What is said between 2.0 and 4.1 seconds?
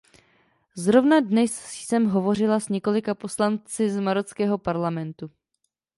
hovořila s několika poslanci z